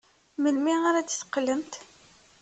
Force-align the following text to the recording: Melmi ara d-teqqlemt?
Melmi 0.41 0.73
ara 0.87 1.01
d-teqqlemt? 1.05 1.73